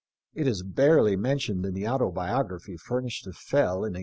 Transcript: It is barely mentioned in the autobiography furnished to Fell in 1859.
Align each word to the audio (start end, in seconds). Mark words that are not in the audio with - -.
It 0.33 0.47
is 0.47 0.63
barely 0.63 1.15
mentioned 1.15 1.63
in 1.63 1.75
the 1.75 1.87
autobiography 1.87 2.75
furnished 2.75 3.25
to 3.25 3.33
Fell 3.33 3.85
in 3.85 3.93
1859. 3.93 3.97